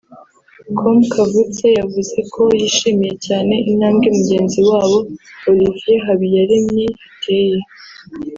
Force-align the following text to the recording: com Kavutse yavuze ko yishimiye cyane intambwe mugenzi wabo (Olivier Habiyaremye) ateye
com 0.77 0.97
Kavutse 1.13 1.65
yavuze 1.79 2.17
ko 2.33 2.43
yishimiye 2.61 3.13
cyane 3.25 3.53
intambwe 3.71 4.07
mugenzi 4.17 4.59
wabo 4.69 4.97
(Olivier 5.51 6.01
Habiyaremye) 6.07 6.85
ateye 7.07 7.59